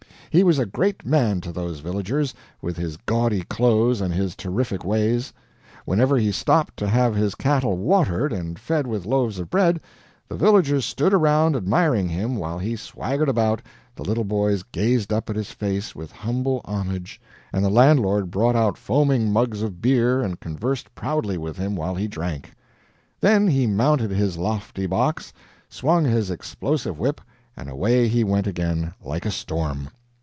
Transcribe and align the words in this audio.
He 0.33 0.45
was 0.45 0.59
a 0.59 0.65
great 0.65 1.05
man 1.05 1.41
to 1.41 1.51
those 1.51 1.81
villagers, 1.81 2.33
with 2.61 2.77
his 2.77 2.95
gaudy 2.95 3.41
clothes 3.41 3.99
and 3.99 4.13
his 4.13 4.33
terrific 4.33 4.85
ways. 4.85 5.33
Whenever 5.83 6.17
he 6.17 6.31
stopped 6.31 6.77
to 6.77 6.87
have 6.87 7.13
his 7.15 7.35
cattle 7.35 7.75
watered 7.75 8.31
and 8.31 8.57
fed 8.57 8.87
with 8.87 9.05
loaves 9.05 9.39
of 9.39 9.49
bread, 9.49 9.81
the 10.29 10.37
villagers 10.37 10.85
stood 10.85 11.13
around 11.13 11.57
admiring 11.57 12.07
him 12.07 12.37
while 12.37 12.57
he 12.59 12.77
swaggered 12.77 13.27
about, 13.27 13.61
the 13.93 14.05
little 14.05 14.23
boys 14.23 14.63
gazed 14.63 15.11
up 15.11 15.29
at 15.29 15.35
his 15.35 15.51
face 15.51 15.93
with 15.93 16.13
humble 16.13 16.61
homage, 16.63 17.19
and 17.51 17.65
the 17.65 17.69
landlord 17.69 18.31
brought 18.31 18.55
out 18.55 18.77
foaming 18.77 19.33
mugs 19.33 19.61
of 19.61 19.81
beer 19.81 20.21
and 20.21 20.39
conversed 20.39 20.95
proudly 20.95 21.37
with 21.37 21.57
him 21.57 21.75
while 21.75 21.95
he 21.95 22.07
drank. 22.07 22.53
Then 23.19 23.47
he 23.49 23.67
mounted 23.67 24.11
his 24.11 24.37
lofty 24.37 24.85
box, 24.85 25.33
swung 25.67 26.05
his 26.05 26.31
explosive 26.31 26.97
whip, 26.97 27.19
and 27.57 27.69
away 27.69 28.07
he 28.07 28.23
went 28.23 28.47
again, 28.47 28.93
like 29.03 29.25
a 29.25 29.29
storm. 29.31 29.89